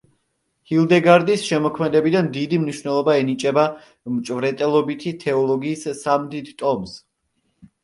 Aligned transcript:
ჰილდეგარდის 0.69 1.43
შემოქმედებიდან 1.49 2.29
დიდი 2.37 2.59
მნიშვნელობა 2.63 3.15
ენიჭება 3.25 3.67
„მჭვრეტელობითი 4.15 5.15
თეოლოგიის“ 5.27 5.87
სამ 6.03 6.29
დიდ 6.35 6.53
ტომს. 6.65 6.99